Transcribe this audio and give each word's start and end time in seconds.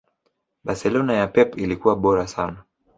Barcelona 0.63 1.13
ya 1.13 1.27
Pep 1.31 1.57
ilikuwa 1.57 1.95
bora 1.95 2.27
sana 2.27 2.63